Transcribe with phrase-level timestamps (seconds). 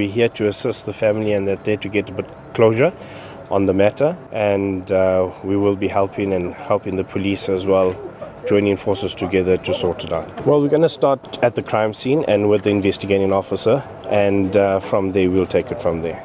[0.00, 2.90] We're here to assist the family and they're there to get a bit closure
[3.50, 7.94] on the matter, and uh, we will be helping and helping the police as well.
[8.48, 10.46] Joining forces together to sort it out.
[10.46, 14.56] Well, we're going to start at the crime scene and with the investigating officer, and
[14.56, 16.24] uh, from there, we'll take it from there.